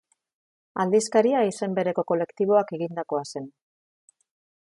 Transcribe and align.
Aldizkaria 0.83 1.41
izen 1.49 1.75
bereko 1.81 2.05
kolektiboak 2.11 2.73
egindakoa 2.79 3.23
zen. 3.35 3.49